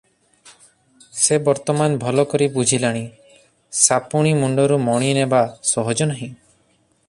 [1.23, 3.03] ସେ ବର୍ତ୍ତମାନ ଭଲ କରି ବୁଝିଲାଣି,
[3.83, 5.43] ସାପୁଣୀ ମୁଣ୍ତରୁ ମଣି ନେବା
[5.75, 6.31] ସହଜ ନୁହେଁ।